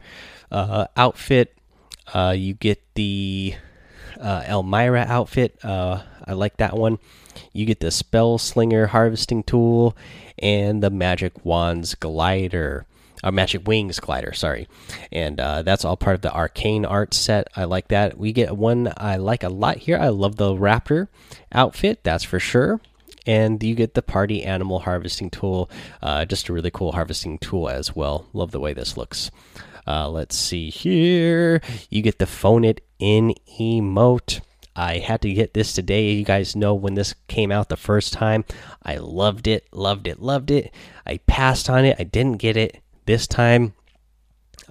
uh, 0.51 0.88
outfit. 0.98 1.55
Uh, 2.15 2.34
you 2.36 2.55
get 2.55 2.82
the 2.96 3.55
uh, 4.20 4.43
Elmira 4.48 5.05
outfit. 5.08 5.58
Uh, 5.63 6.01
I 6.25 6.34
like 6.34 6.58
that 6.58 6.75
one. 6.77 7.00
You 7.51 7.65
get 7.65 7.79
the 7.79 7.91
Spell 7.91 8.38
Slinger 8.38 8.88
harvesting 8.88 9.43
tool 9.43 9.96
and 10.39 10.82
the 10.84 10.89
Magic 10.89 11.46
Wands 11.46 11.96
glider. 11.96 12.86
Or 13.24 13.29
uh, 13.29 13.32
Magic 13.32 13.65
Wings 13.65 14.00
glider, 14.00 14.34
sorry. 14.34 14.67
And 15.12 15.39
uh, 15.39 15.62
that's 15.62 15.86
all 15.86 15.96
part 15.96 16.15
of 16.15 16.22
the 16.22 16.34
Arcane 16.34 16.86
art 16.86 17.13
set. 17.13 17.48
I 17.55 17.63
like 17.63 17.88
that. 17.88 18.17
We 18.17 18.34
get 18.34 18.58
one 18.58 18.91
I 18.98 19.15
like 19.15 19.43
a 19.43 19.50
lot 19.50 19.77
here. 19.77 19.98
I 19.98 20.10
love 20.10 20.36
the 20.36 20.53
Raptor 20.53 21.08
outfit, 21.51 22.03
that's 22.03 22.24
for 22.24 22.39
sure 22.39 22.82
and 23.25 23.63
you 23.63 23.75
get 23.75 23.93
the 23.93 24.01
party 24.01 24.43
animal 24.43 24.79
harvesting 24.79 25.29
tool 25.29 25.70
uh, 26.01 26.25
just 26.25 26.50
a 26.50 26.53
really 26.53 26.72
cool 26.72 26.91
harvesting 26.91 27.38
tool 27.38 27.70
as 27.70 27.96
well 27.96 28.27
love 28.34 28.51
the 28.51 28.60
way 28.60 28.74
this 28.74 28.98
looks 28.98 29.32
uh, 29.87 30.09
let's 30.09 30.35
see 30.35 30.69
here. 30.69 31.61
You 31.89 32.01
get 32.01 32.19
the 32.19 32.25
phone 32.25 32.63
it 32.63 32.81
in 32.99 33.33
emote. 33.59 34.41
I 34.75 34.97
had 34.97 35.21
to 35.21 35.33
get 35.33 35.53
this 35.53 35.73
today. 35.73 36.11
You 36.11 36.25
guys 36.25 36.55
know 36.55 36.73
when 36.73 36.95
this 36.95 37.13
came 37.27 37.51
out 37.51 37.69
the 37.69 37.77
first 37.77 38.13
time, 38.13 38.43
I 38.81 38.97
loved 38.97 39.47
it, 39.47 39.67
loved 39.71 40.07
it, 40.07 40.19
loved 40.19 40.49
it. 40.49 40.73
I 41.05 41.17
passed 41.27 41.69
on 41.69 41.85
it. 41.85 41.97
I 41.99 42.03
didn't 42.03 42.37
get 42.37 42.57
it 42.57 42.81
this 43.05 43.27
time. 43.27 43.73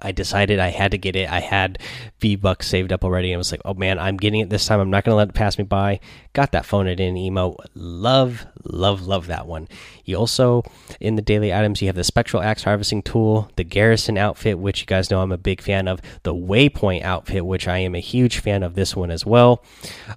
I 0.03 0.11
decided 0.11 0.59
I 0.59 0.69
had 0.69 0.91
to 0.91 0.97
get 0.97 1.15
it. 1.15 1.29
I 1.29 1.39
had 1.39 1.79
V 2.19 2.35
Bucks 2.35 2.67
saved 2.67 2.91
up 2.91 3.03
already. 3.03 3.33
I 3.33 3.37
was 3.37 3.51
like, 3.51 3.61
oh 3.63 3.73
man, 3.73 3.97
I'm 3.97 4.17
getting 4.17 4.41
it 4.41 4.49
this 4.49 4.65
time. 4.65 4.79
I'm 4.79 4.89
not 4.89 5.05
going 5.05 5.13
to 5.13 5.17
let 5.17 5.29
it 5.29 5.33
pass 5.33 5.57
me 5.57 5.63
by. 5.63 5.99
Got 6.33 6.51
that 6.51 6.65
phone 6.65 6.87
it 6.87 6.99
in 6.99 7.15
emo. 7.15 7.55
Love, 7.73 8.45
love, 8.63 9.07
love 9.07 9.27
that 9.27 9.47
one. 9.47 9.67
You 10.03 10.17
also, 10.17 10.63
in 10.99 11.15
the 11.15 11.21
daily 11.21 11.53
items, 11.53 11.81
you 11.81 11.87
have 11.87 11.95
the 11.95 12.03
Spectral 12.03 12.43
Axe 12.43 12.63
Harvesting 12.63 13.01
Tool, 13.01 13.49
the 13.55 13.63
Garrison 13.63 14.17
outfit, 14.17 14.59
which 14.59 14.81
you 14.81 14.85
guys 14.85 15.09
know 15.09 15.21
I'm 15.21 15.31
a 15.31 15.37
big 15.37 15.61
fan 15.61 15.87
of, 15.87 16.01
the 16.23 16.33
Waypoint 16.33 17.03
outfit, 17.03 17.45
which 17.45 17.67
I 17.67 17.77
am 17.77 17.95
a 17.95 17.99
huge 17.99 18.39
fan 18.39 18.63
of 18.63 18.75
this 18.75 18.95
one 18.95 19.11
as 19.11 19.25
well. 19.25 19.63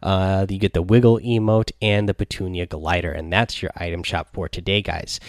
Uh, 0.03 0.47
you 0.49 0.59
get 0.59 0.75
the 0.75 0.83
Wiggle 0.83 1.21
emote 1.21 1.71
and 1.81 2.09
the 2.09 2.15
Petunia 2.15 2.67
glider. 2.67 3.13
And 3.13 3.33
that's 3.33 3.63
your 3.63 3.71
item 3.77 4.03
shop 4.03 4.29
for 4.33 4.49
today, 4.49 4.83
guys 4.83 5.21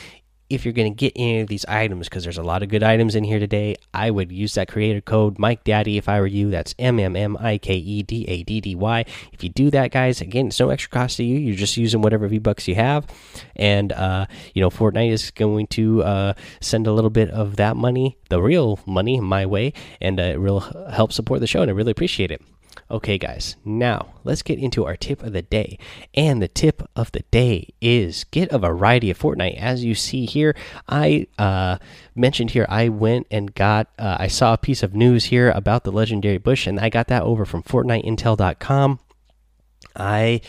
if 0.49 0.63
you're 0.63 0.73
going 0.73 0.91
to 0.91 0.95
get 0.95 1.13
any 1.15 1.41
of 1.41 1.47
these 1.47 1.65
items, 1.65 2.07
because 2.07 2.23
there's 2.23 2.37
a 2.37 2.43
lot 2.43 2.63
of 2.63 2.69
good 2.69 2.83
items 2.83 3.15
in 3.15 3.23
here 3.23 3.39
today, 3.39 3.75
I 3.93 4.11
would 4.11 4.31
use 4.31 4.53
that 4.53 4.67
creator 4.67 5.01
code 5.01 5.37
Mike 5.37 5.63
Daddy 5.63 5.97
if 5.97 6.07
I 6.07 6.19
were 6.19 6.27
you. 6.27 6.49
That's 6.49 6.73
M 6.79 6.99
M 6.99 7.15
M 7.15 7.37
I 7.39 7.57
K 7.57 7.75
E 7.75 8.03
D 8.03 8.25
A 8.27 8.43
D 8.43 8.61
D 8.61 8.75
Y. 8.75 9.05
If 9.33 9.43
you 9.43 9.49
do 9.49 9.69
that, 9.71 9.91
guys, 9.91 10.21
again, 10.21 10.47
it's 10.47 10.59
no 10.59 10.69
extra 10.69 10.89
cost 10.89 11.17
to 11.17 11.23
you. 11.23 11.37
You're 11.37 11.55
just 11.55 11.77
using 11.77 12.01
whatever 12.01 12.27
V 12.27 12.39
Bucks 12.39 12.67
you 12.67 12.75
have, 12.75 13.05
and 13.55 13.91
uh, 13.91 14.25
you 14.53 14.61
know 14.61 14.69
Fortnite 14.69 15.11
is 15.11 15.31
going 15.31 15.67
to 15.67 16.03
uh, 16.03 16.33
send 16.61 16.87
a 16.87 16.93
little 16.93 17.09
bit 17.09 17.29
of 17.31 17.57
that 17.57 17.75
money, 17.75 18.17
the 18.29 18.41
real 18.41 18.79
money, 18.85 19.19
my 19.19 19.45
way, 19.45 19.73
and 20.01 20.19
uh, 20.19 20.23
it 20.23 20.41
will 20.41 20.61
help 20.91 21.11
support 21.11 21.39
the 21.39 21.47
show, 21.47 21.61
and 21.61 21.69
I 21.69 21.73
really 21.73 21.91
appreciate 21.91 22.31
it. 22.31 22.41
Okay, 22.89 23.17
guys, 23.17 23.55
now 23.65 24.13
let's 24.23 24.41
get 24.41 24.59
into 24.59 24.85
our 24.85 24.95
tip 24.95 25.23
of 25.23 25.33
the 25.33 25.41
day. 25.41 25.77
And 26.13 26.41
the 26.41 26.47
tip 26.47 26.87
of 26.95 27.11
the 27.11 27.23
day 27.31 27.73
is 27.81 28.23
get 28.25 28.51
a 28.51 28.59
variety 28.59 29.11
of 29.11 29.19
Fortnite. 29.19 29.59
As 29.59 29.83
you 29.83 29.95
see 29.95 30.25
here, 30.25 30.55
I 30.87 31.27
uh, 31.37 31.77
mentioned 32.15 32.51
here 32.51 32.65
I 32.69 32.89
went 32.89 33.27
and 33.31 33.53
got, 33.53 33.87
uh, 33.99 34.17
I 34.19 34.27
saw 34.27 34.53
a 34.53 34.57
piece 34.57 34.83
of 34.83 34.95
news 34.95 35.25
here 35.25 35.51
about 35.51 35.83
the 35.83 35.91
legendary 35.91 36.37
bush, 36.37 36.67
and 36.67 36.79
I 36.79 36.89
got 36.89 37.07
that 37.07 37.23
over 37.23 37.45
from 37.45 37.63
FortniteIntel.com. 37.63 38.99
I 39.95 40.41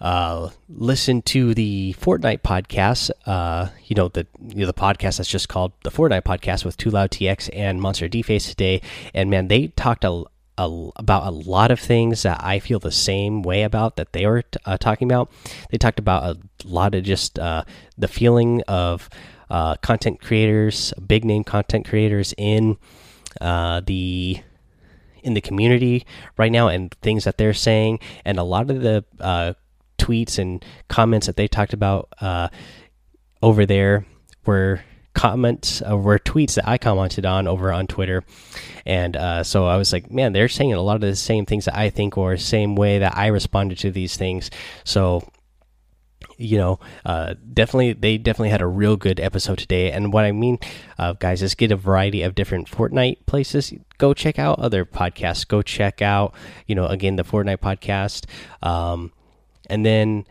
uh, 0.00 0.50
listen 0.68 1.22
to 1.22 1.54
the 1.54 1.94
Fortnite 1.98 2.42
podcast. 2.42 3.10
Uh, 3.24 3.68
you 3.84 3.96
know 3.96 4.08
the 4.08 4.26
you 4.40 4.60
know, 4.60 4.66
the 4.66 4.74
podcast 4.74 5.16
that's 5.16 5.28
just 5.28 5.48
called 5.48 5.72
the 5.84 5.90
Fortnite 5.90 6.22
podcast 6.22 6.64
with 6.64 6.76
Too 6.76 6.90
Loud 6.90 7.10
TX 7.10 7.50
and 7.54 7.80
MonsterDface 7.80 8.48
today. 8.48 8.82
And 9.14 9.30
man, 9.30 9.48
they 9.48 9.68
talked 9.68 10.04
a 10.04 10.24
a, 10.58 10.90
about 10.96 11.26
a 11.26 11.30
lot 11.30 11.70
of 11.70 11.80
things 11.80 12.22
that 12.22 12.42
I 12.42 12.58
feel 12.58 12.78
the 12.78 12.92
same 12.92 13.42
way 13.42 13.62
about 13.62 13.96
that 13.96 14.12
they 14.12 14.26
were 14.26 14.42
uh, 14.64 14.78
talking 14.78 15.10
about. 15.10 15.30
They 15.70 15.78
talked 15.78 15.98
about 15.98 16.24
a 16.24 16.38
lot 16.64 16.94
of 16.94 17.04
just 17.04 17.38
uh, 17.38 17.64
the 17.98 18.08
feeling 18.08 18.62
of 18.68 19.08
uh, 19.50 19.76
content 19.76 20.20
creators, 20.20 20.92
big 21.06 21.24
name 21.24 21.44
content 21.44 21.86
creators 21.86 22.34
in 22.36 22.78
uh, 23.40 23.80
the 23.86 24.40
in 25.22 25.34
the 25.34 25.40
community 25.40 26.06
right 26.38 26.52
now, 26.52 26.68
and 26.68 26.94
things 27.02 27.24
that 27.24 27.36
they're 27.36 27.54
saying, 27.54 27.98
and 28.24 28.38
a 28.38 28.44
lot 28.44 28.70
of 28.70 28.80
the 28.80 29.04
uh, 29.20 29.54
tweets 29.98 30.38
and 30.38 30.64
comments 30.88 31.26
that 31.26 31.36
they 31.36 31.48
talked 31.48 31.72
about 31.72 32.08
uh, 32.20 32.48
over 33.42 33.66
there 33.66 34.06
were 34.44 34.80
comments 35.16 35.82
uh, 35.82 35.96
were 35.96 36.18
tweets 36.18 36.54
that 36.54 36.68
I 36.68 36.78
commented 36.78 37.24
on 37.24 37.48
over 37.48 37.72
on 37.72 37.86
Twitter, 37.86 38.22
and 38.84 39.16
uh, 39.16 39.42
so 39.42 39.66
I 39.66 39.76
was 39.76 39.92
like, 39.92 40.10
man, 40.10 40.32
they're 40.32 40.48
saying 40.48 40.74
a 40.74 40.80
lot 40.80 40.96
of 40.96 41.00
the 41.00 41.16
same 41.16 41.46
things 41.46 41.64
that 41.64 41.76
I 41.76 41.90
think, 41.90 42.16
or 42.18 42.36
same 42.36 42.76
way 42.76 42.98
that 43.00 43.16
I 43.16 43.28
responded 43.28 43.78
to 43.78 43.90
these 43.90 44.16
things. 44.16 44.50
So 44.84 45.26
you 46.38 46.58
know, 46.58 46.78
uh, 47.04 47.34
definitely 47.52 47.94
they 47.94 48.18
definitely 48.18 48.50
had 48.50 48.60
a 48.60 48.66
real 48.66 48.96
good 48.96 49.18
episode 49.18 49.58
today. 49.58 49.90
And 49.90 50.12
what 50.12 50.24
I 50.24 50.32
mean, 50.32 50.58
uh, 50.98 51.14
guys, 51.14 51.42
is 51.42 51.54
get 51.54 51.72
a 51.72 51.76
variety 51.76 52.22
of 52.22 52.34
different 52.34 52.70
Fortnite 52.70 53.24
places. 53.26 53.72
Go 53.98 54.12
check 54.12 54.38
out 54.38 54.58
other 54.58 54.84
podcasts. 54.84 55.48
Go 55.48 55.62
check 55.62 56.02
out, 56.02 56.34
you 56.66 56.74
know, 56.74 56.86
again 56.86 57.16
the 57.16 57.24
Fortnite 57.24 57.58
podcast, 57.58 58.26
um, 58.66 59.12
and 59.70 59.84
then 59.84 60.26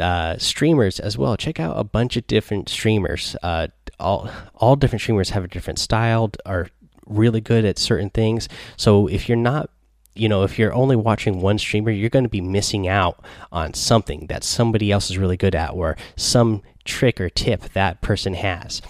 uh, 0.00 0.38
streamers 0.38 1.00
as 1.00 1.18
well. 1.18 1.36
Check 1.36 1.60
out 1.60 1.78
a 1.78 1.84
bunch 1.84 2.16
of 2.16 2.26
different 2.26 2.68
streamers. 2.68 3.36
Uh, 3.42 3.68
all 3.98 4.30
all 4.54 4.76
different 4.76 5.02
streamers 5.02 5.30
have 5.30 5.44
a 5.44 5.48
different 5.48 5.78
style, 5.78 6.30
are 6.46 6.68
really 7.06 7.40
good 7.40 7.64
at 7.64 7.78
certain 7.78 8.10
things. 8.10 8.48
So 8.76 9.06
if 9.08 9.28
you're 9.28 9.36
not 9.36 9.70
you 10.18 10.28
know, 10.28 10.42
if 10.42 10.58
you're 10.58 10.74
only 10.74 10.96
watching 10.96 11.40
one 11.40 11.58
streamer, 11.58 11.90
you're 11.90 12.10
going 12.10 12.24
to 12.24 12.28
be 12.28 12.40
missing 12.40 12.88
out 12.88 13.24
on 13.52 13.72
something 13.72 14.26
that 14.26 14.42
somebody 14.42 14.90
else 14.90 15.10
is 15.10 15.16
really 15.16 15.36
good 15.36 15.54
at, 15.54 15.72
or 15.72 15.96
some 16.16 16.62
trick 16.84 17.20
or 17.20 17.30
tip 17.30 17.62
that 17.72 18.00
person 18.00 18.34
has. 18.34 18.82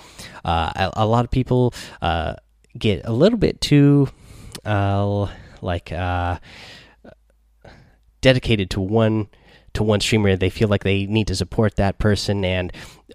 Uh, 0.44 0.72
a, 0.74 1.02
a, 1.02 1.06
lot 1.06 1.26
of 1.26 1.30
people 1.30 1.74
uh, 2.00 2.34
get 2.78 3.02
a 3.04 3.12
little 3.12 3.38
bit 3.38 3.60
too, 3.60 4.08
uh, 4.64 5.28
like, 5.60 5.92
uh, 5.92 6.38
dedicated 8.22 8.70
to 8.70 8.80
one 8.80 9.28
to 9.78 9.84
one 9.84 10.00
streamer. 10.00 10.36
They 10.36 10.50
feel 10.50 10.68
like 10.68 10.84
they 10.84 11.06
need 11.06 11.26
to 11.28 11.34
support 11.34 11.76
that 11.76 11.98
person, 11.98 12.44
and 12.44 12.72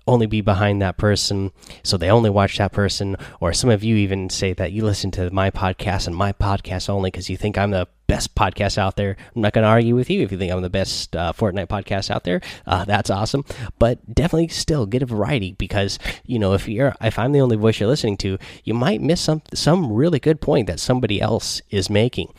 only 0.08 0.25
be 0.25 0.41
behind 0.41 0.82
that 0.82 0.98
person 0.98 1.51
so 1.82 1.96
they 1.96 2.10
only 2.10 2.29
watch 2.29 2.58
that 2.58 2.72
person 2.72 3.15
or 3.39 3.53
some 3.53 3.70
of 3.70 3.84
you 3.84 3.96
even 3.96 4.29
say 4.29 4.51
that 4.51 4.72
you 4.72 4.84
listen 4.84 5.12
to 5.12 5.29
my 5.32 5.50
podcast 5.50 6.08
and 6.08 6.15
my 6.15 6.34
podcast 6.34 6.89
only 6.89 7.10
because 7.10 7.29
you 7.29 7.38
think 7.38 7.58
i'm 7.58 7.72
the 7.72 7.88
best 8.07 8.36
podcast 8.36 8.77
out 8.77 8.95
there 8.95 9.15
i'm 9.36 9.41
not 9.41 9.53
going 9.53 9.63
to 9.63 9.69
argue 9.69 9.95
with 9.95 10.10
you 10.10 10.22
if 10.22 10.31
you 10.31 10.38
think 10.38 10.51
i'm 10.51 10.62
the 10.62 10.69
best 10.69 11.15
uh, 11.15 11.33
fortnite 11.33 11.67
podcast 11.67 12.12
out 12.12 12.24
there 12.24 12.41
uh, 12.67 12.86
that's 12.86 13.10
awesome 13.10 13.43
but 13.79 14.13
definitely 14.13 14.48
still 14.48 14.86
get 14.86 15.01
a 15.01 15.05
variety 15.05 15.53
because 15.53 16.00
you 16.25 16.38
know 16.38 16.53
if 16.53 16.67
you're 16.67 16.93
if 17.01 17.17
i'm 17.17 17.31
the 17.31 17.41
only 17.41 17.55
voice 17.55 17.79
you're 17.79 17.89
listening 17.89 18.17
to 18.17 18.38
you 18.63 18.74
might 18.74 19.01
miss 19.01 19.22
some 19.22 19.41
some 19.53 19.91
really 19.91 20.19
good 20.19 20.41
point 20.41 20.67
that 20.67 20.79
somebody 20.79 21.22
else 21.22 21.62
is 21.69 21.89
making 21.89 22.31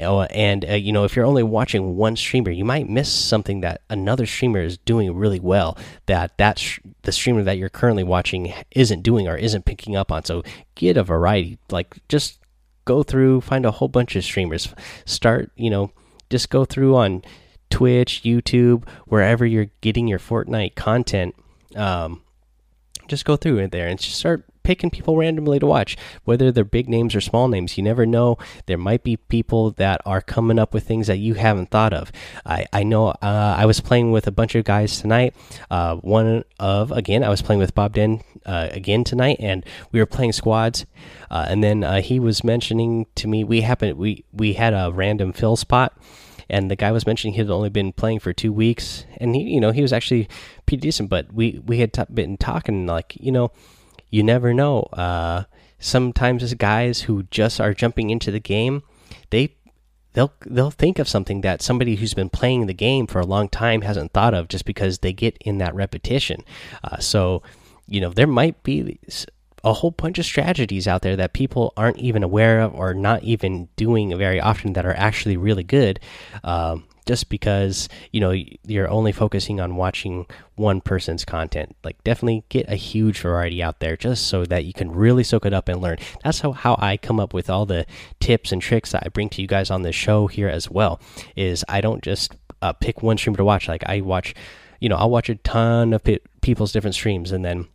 uh, 0.00 0.22
and 0.22 0.64
you 0.64 0.92
know 0.92 1.04
if 1.04 1.16
you're 1.16 1.26
only 1.26 1.42
watching 1.42 1.96
one 1.96 2.16
streamer 2.16 2.50
you 2.50 2.64
might 2.64 2.88
miss 2.88 3.10
something 3.10 3.60
that 3.60 3.80
another 3.88 4.26
streamer 4.26 4.60
is 4.60 4.78
doing 4.78 5.14
really 5.14 5.40
well 5.40 5.76
that 6.06 6.36
that 6.38 6.58
the 7.04 7.12
streamer 7.12 7.42
that 7.42 7.58
you're 7.58 7.68
currently 7.68 8.04
watching 8.04 8.52
isn't 8.72 9.02
doing 9.02 9.28
or 9.28 9.36
isn't 9.36 9.64
picking 9.64 9.96
up 9.96 10.10
on. 10.10 10.24
So 10.24 10.42
get 10.74 10.96
a 10.96 11.04
variety. 11.04 11.58
Like 11.70 11.96
just 12.08 12.38
go 12.84 13.02
through, 13.02 13.40
find 13.40 13.66
a 13.66 13.70
whole 13.70 13.88
bunch 13.88 14.16
of 14.16 14.24
streamers. 14.24 14.72
Start, 15.04 15.50
you 15.56 15.70
know, 15.70 15.90
just 16.30 16.50
go 16.50 16.64
through 16.64 16.96
on 16.96 17.22
Twitch, 17.70 18.22
YouTube, 18.24 18.86
wherever 19.06 19.44
you're 19.44 19.70
getting 19.80 20.06
your 20.06 20.18
Fortnite 20.18 20.74
content. 20.74 21.34
Um, 21.74 22.22
just 23.08 23.24
go 23.24 23.36
through 23.36 23.58
it 23.58 23.70
there 23.70 23.88
and 23.88 23.98
just 23.98 24.18
start 24.18 24.44
picking 24.64 24.90
people 24.90 25.16
randomly 25.16 25.58
to 25.58 25.66
watch, 25.66 25.96
whether 26.24 26.50
they're 26.50 26.64
big 26.64 26.88
names 26.88 27.14
or 27.14 27.20
small 27.20 27.46
names. 27.46 27.76
You 27.76 27.84
never 27.84 28.04
know. 28.06 28.38
There 28.66 28.78
might 28.78 29.04
be 29.04 29.16
people 29.16 29.70
that 29.72 30.00
are 30.04 30.20
coming 30.20 30.58
up 30.58 30.74
with 30.74 30.84
things 30.84 31.06
that 31.06 31.18
you 31.18 31.34
haven't 31.34 31.70
thought 31.70 31.92
of. 31.92 32.10
I, 32.44 32.66
I 32.72 32.82
know 32.82 33.08
uh, 33.08 33.54
I 33.58 33.66
was 33.66 33.80
playing 33.80 34.10
with 34.10 34.26
a 34.26 34.32
bunch 34.32 34.54
of 34.54 34.64
guys 34.64 35.00
tonight. 35.00 35.34
Uh, 35.70 35.96
one 35.96 36.44
of, 36.58 36.90
again, 36.90 37.22
I 37.22 37.28
was 37.28 37.42
playing 37.42 37.60
with 37.60 37.74
Bob 37.74 37.92
Den 37.94 38.22
uh, 38.46 38.68
again 38.72 39.04
tonight, 39.04 39.36
and 39.38 39.64
we 39.92 40.00
were 40.00 40.06
playing 40.06 40.32
squads. 40.32 40.86
Uh, 41.30 41.46
and 41.48 41.62
then 41.62 41.84
uh, 41.84 42.00
he 42.00 42.18
was 42.18 42.42
mentioning 42.42 43.06
to 43.16 43.28
me, 43.28 43.44
we 43.44 43.60
happened, 43.60 43.98
we, 43.98 44.24
we 44.32 44.54
had 44.54 44.72
a 44.72 44.90
random 44.92 45.32
fill 45.32 45.56
spot 45.56 45.92
and 46.48 46.70
the 46.70 46.76
guy 46.76 46.92
was 46.92 47.06
mentioning 47.06 47.34
he 47.34 47.40
had 47.40 47.50
only 47.50 47.70
been 47.70 47.92
playing 47.92 48.20
for 48.20 48.32
two 48.32 48.52
weeks, 48.52 49.04
and 49.18 49.34
he, 49.34 49.42
you 49.42 49.60
know, 49.60 49.70
he 49.70 49.82
was 49.82 49.92
actually 49.92 50.28
pretty 50.66 50.80
decent. 50.80 51.08
But 51.08 51.32
we 51.32 51.60
we 51.64 51.78
had 51.78 51.92
been 52.12 52.36
talking 52.36 52.86
like, 52.86 53.16
you 53.18 53.32
know, 53.32 53.50
you 54.10 54.22
never 54.22 54.54
know. 54.54 54.82
Uh, 54.92 55.44
sometimes 55.78 56.54
guys 56.54 57.02
who 57.02 57.24
just 57.24 57.60
are 57.60 57.74
jumping 57.74 58.10
into 58.10 58.30
the 58.30 58.40
game, 58.40 58.82
they 59.30 59.56
they'll 60.14 60.32
they'll 60.46 60.70
think 60.70 60.98
of 60.98 61.08
something 61.08 61.42
that 61.42 61.62
somebody 61.62 61.96
who's 61.96 62.14
been 62.14 62.30
playing 62.30 62.66
the 62.66 62.74
game 62.74 63.06
for 63.06 63.20
a 63.20 63.26
long 63.26 63.48
time 63.48 63.82
hasn't 63.82 64.12
thought 64.12 64.34
of 64.34 64.48
just 64.48 64.64
because 64.64 64.98
they 64.98 65.12
get 65.12 65.36
in 65.40 65.58
that 65.58 65.74
repetition. 65.74 66.42
Uh, 66.82 66.98
so, 66.98 67.42
you 67.86 68.00
know, 68.00 68.10
there 68.10 68.26
might 68.26 68.62
be 68.62 68.98
a 69.64 69.72
whole 69.72 69.90
bunch 69.90 70.18
of 70.18 70.26
strategies 70.26 70.86
out 70.86 71.02
there 71.02 71.16
that 71.16 71.32
people 71.32 71.72
aren't 71.76 71.98
even 71.98 72.22
aware 72.22 72.60
of 72.60 72.74
or 72.74 72.94
not 72.94 73.22
even 73.24 73.68
doing 73.76 74.16
very 74.16 74.40
often 74.40 74.74
that 74.74 74.84
are 74.84 74.94
actually 74.96 75.36
really 75.36 75.64
good. 75.64 75.98
Um, 76.44 76.84
just 77.06 77.28
because 77.28 77.88
you 78.12 78.20
know 78.20 78.34
you're 78.64 78.88
only 78.88 79.12
focusing 79.12 79.60
on 79.60 79.76
watching 79.76 80.26
one 80.54 80.80
person's 80.80 81.24
content 81.24 81.76
like 81.84 82.02
definitely 82.02 82.44
get 82.48 82.68
a 82.68 82.76
huge 82.76 83.20
variety 83.20 83.62
out 83.62 83.80
there 83.80 83.96
just 83.96 84.26
so 84.26 84.44
that 84.46 84.64
you 84.64 84.72
can 84.72 84.90
really 84.90 85.22
soak 85.22 85.44
it 85.44 85.52
up 85.52 85.68
and 85.68 85.82
learn 85.82 85.98
that's 86.22 86.40
how, 86.40 86.52
how 86.52 86.76
i 86.78 86.96
come 86.96 87.20
up 87.20 87.34
with 87.34 87.50
all 87.50 87.66
the 87.66 87.84
tips 88.20 88.52
and 88.52 88.62
tricks 88.62 88.92
that 88.92 89.02
i 89.04 89.08
bring 89.08 89.28
to 89.28 89.42
you 89.42 89.48
guys 89.48 89.70
on 89.70 89.82
the 89.82 89.92
show 89.92 90.26
here 90.26 90.48
as 90.48 90.70
well 90.70 90.98
is 91.36 91.62
i 91.68 91.80
don't 91.80 92.02
just 92.02 92.34
uh, 92.62 92.72
pick 92.72 93.02
one 93.02 93.18
streamer 93.18 93.36
to 93.36 93.44
watch 93.44 93.68
like 93.68 93.84
i 93.84 94.00
watch 94.00 94.34
you 94.80 94.88
know 94.88 94.96
i'll 94.96 95.10
watch 95.10 95.28
a 95.28 95.34
ton 95.36 95.92
of 95.92 96.02
people's 96.40 96.72
different 96.72 96.94
streams 96.94 97.32
and 97.32 97.44
then 97.44 97.68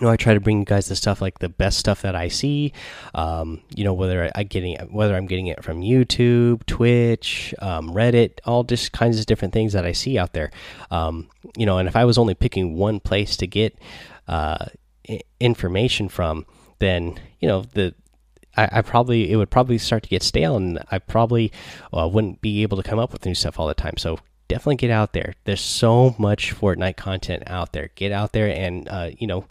you 0.00 0.06
know, 0.06 0.12
I 0.12 0.16
try 0.16 0.34
to 0.34 0.40
bring 0.40 0.60
you 0.60 0.64
guys 0.64 0.88
the 0.88 0.96
stuff 0.96 1.20
like 1.20 1.38
the 1.38 1.48
best 1.48 1.78
stuff 1.78 2.02
that 2.02 2.14
I 2.14 2.28
see. 2.28 2.72
Um, 3.14 3.62
you 3.74 3.84
know, 3.84 3.94
whether 3.94 4.30
I 4.34 4.42
getting 4.42 4.76
whether 4.90 5.16
I'm 5.16 5.26
getting 5.26 5.46
it 5.46 5.64
from 5.64 5.80
YouTube, 5.80 6.64
Twitch, 6.66 7.54
um, 7.60 7.90
Reddit, 7.90 8.38
all 8.44 8.64
just 8.64 8.92
kinds 8.92 9.18
of 9.18 9.26
different 9.26 9.54
things 9.54 9.72
that 9.72 9.86
I 9.86 9.92
see 9.92 10.18
out 10.18 10.32
there. 10.32 10.50
Um, 10.90 11.28
you 11.56 11.66
know, 11.66 11.78
and 11.78 11.88
if 11.88 11.96
I 11.96 12.04
was 12.04 12.18
only 12.18 12.34
picking 12.34 12.74
one 12.74 13.00
place 13.00 13.36
to 13.38 13.46
get 13.46 13.78
uh, 14.28 14.66
information 15.40 16.08
from, 16.08 16.46
then 16.78 17.18
you 17.40 17.48
know 17.48 17.62
the 17.62 17.94
I, 18.56 18.68
I, 18.72 18.82
probably 18.82 19.30
it 19.30 19.36
would 19.36 19.50
probably 19.50 19.78
start 19.78 20.02
to 20.02 20.08
get 20.08 20.22
stale, 20.22 20.56
and 20.56 20.78
I 20.90 20.98
probably 20.98 21.52
uh, 21.92 22.08
wouldn't 22.08 22.40
be 22.40 22.62
able 22.62 22.76
to 22.76 22.82
come 22.82 22.98
up 22.98 23.12
with 23.12 23.24
new 23.24 23.34
stuff 23.34 23.58
all 23.58 23.66
the 23.66 23.74
time. 23.74 23.96
So 23.96 24.18
definitely 24.48 24.76
get 24.76 24.90
out 24.90 25.12
there. 25.12 25.34
There's 25.44 25.60
so 25.60 26.14
much 26.18 26.54
Fortnite 26.54 26.96
content 26.96 27.44
out 27.46 27.72
there. 27.72 27.90
Get 27.94 28.12
out 28.12 28.32
there 28.32 28.48
and 28.48 28.88
uh, 28.88 29.10
you 29.18 29.26
know 29.26 29.46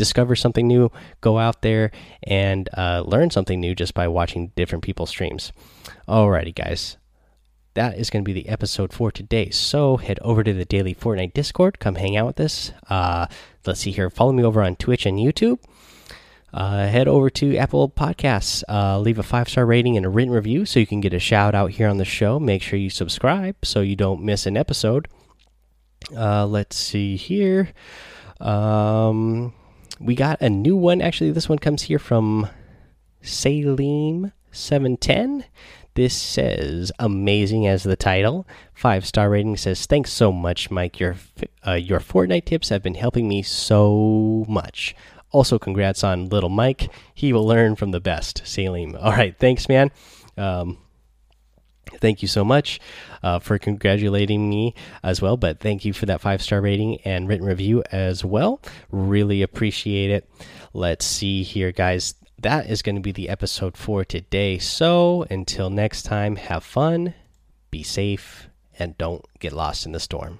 discover 0.00 0.34
something 0.34 0.66
new. 0.66 0.90
Go 1.20 1.38
out 1.38 1.62
there 1.62 1.92
and 2.24 2.68
uh, 2.76 3.02
learn 3.06 3.30
something 3.30 3.60
new 3.60 3.74
just 3.74 3.94
by 3.94 4.08
watching 4.08 4.50
different 4.56 4.82
people's 4.82 5.10
streams. 5.10 5.52
Alrighty, 6.08 6.54
guys. 6.54 6.96
That 7.74 7.96
is 7.96 8.10
going 8.10 8.24
to 8.24 8.28
be 8.28 8.40
the 8.40 8.48
episode 8.48 8.92
for 8.92 9.12
today. 9.12 9.50
So 9.50 9.98
head 9.98 10.18
over 10.22 10.42
to 10.42 10.52
the 10.52 10.64
Daily 10.64 10.94
Fortnite 10.94 11.34
Discord. 11.34 11.78
Come 11.78 11.94
hang 11.94 12.16
out 12.16 12.26
with 12.26 12.40
us. 12.40 12.72
Uh, 12.88 13.26
let's 13.64 13.80
see 13.80 13.92
here. 13.92 14.10
Follow 14.10 14.32
me 14.32 14.42
over 14.42 14.60
on 14.60 14.74
Twitch 14.74 15.06
and 15.06 15.18
YouTube 15.18 15.60
uh, 16.52 16.86
head 16.86 17.06
over 17.06 17.30
to 17.30 17.56
Apple 17.56 17.88
Podcasts, 17.88 18.64
uh, 18.68 18.98
leave 18.98 19.18
a 19.18 19.22
five 19.22 19.48
star 19.48 19.64
rating 19.64 19.96
and 19.96 20.04
a 20.04 20.08
written 20.08 20.32
review 20.32 20.66
so 20.66 20.80
you 20.80 20.86
can 20.86 21.00
get 21.00 21.14
a 21.14 21.18
shout 21.18 21.54
out 21.54 21.72
here 21.72 21.88
on 21.88 21.98
the 21.98 22.04
show. 22.04 22.40
Make 22.40 22.62
sure 22.62 22.78
you 22.78 22.90
subscribe 22.90 23.56
so 23.62 23.80
you 23.80 23.96
don't 23.96 24.22
miss 24.22 24.46
an 24.46 24.56
episode. 24.56 25.08
Uh, 26.16 26.46
let's 26.46 26.76
see 26.76 27.16
here. 27.16 27.72
Um, 28.40 29.52
we 30.00 30.14
got 30.14 30.40
a 30.40 30.48
new 30.48 30.74
one. 30.74 31.02
Actually, 31.02 31.30
this 31.30 31.48
one 31.48 31.58
comes 31.58 31.82
here 31.82 31.98
from 31.98 32.48
Salim710. 33.22 35.44
This 35.94 36.16
says 36.16 36.90
amazing 36.98 37.66
as 37.66 37.82
the 37.82 37.96
title. 37.96 38.46
Five 38.72 39.04
star 39.04 39.28
rating 39.28 39.58
says 39.58 39.84
thanks 39.86 40.12
so 40.12 40.32
much, 40.32 40.70
Mike. 40.70 40.98
Your 40.98 41.16
uh, 41.66 41.72
your 41.72 42.00
Fortnite 42.00 42.46
tips 42.46 42.70
have 42.70 42.82
been 42.82 42.94
helping 42.94 43.28
me 43.28 43.42
so 43.42 44.46
much. 44.48 44.96
Also, 45.32 45.58
congrats 45.58 46.02
on 46.02 46.28
little 46.28 46.48
Mike. 46.48 46.90
He 47.14 47.32
will 47.32 47.46
learn 47.46 47.76
from 47.76 47.90
the 47.90 48.00
best. 48.00 48.42
Salim. 48.44 48.96
All 48.96 49.12
right. 49.12 49.36
Thanks, 49.38 49.68
man. 49.68 49.90
Um, 50.36 50.78
thank 52.00 52.22
you 52.22 52.28
so 52.28 52.44
much 52.44 52.80
uh, 53.22 53.38
for 53.38 53.58
congratulating 53.58 54.48
me 54.48 54.74
as 55.02 55.20
well. 55.20 55.36
But 55.36 55.60
thank 55.60 55.84
you 55.84 55.92
for 55.92 56.06
that 56.06 56.20
five 56.20 56.42
star 56.42 56.60
rating 56.60 57.00
and 57.02 57.28
written 57.28 57.46
review 57.46 57.82
as 57.92 58.24
well. 58.24 58.60
Really 58.90 59.42
appreciate 59.42 60.10
it. 60.10 60.30
Let's 60.72 61.04
see 61.04 61.42
here, 61.42 61.72
guys. 61.72 62.14
That 62.38 62.70
is 62.70 62.82
going 62.82 62.96
to 62.96 63.02
be 63.02 63.12
the 63.12 63.28
episode 63.28 63.76
for 63.76 64.04
today. 64.04 64.58
So 64.58 65.26
until 65.30 65.68
next 65.68 66.02
time, 66.04 66.36
have 66.36 66.64
fun, 66.64 67.14
be 67.70 67.82
safe, 67.82 68.48
and 68.78 68.96
don't 68.96 69.24
get 69.38 69.52
lost 69.52 69.84
in 69.84 69.92
the 69.92 70.00
storm. 70.00 70.38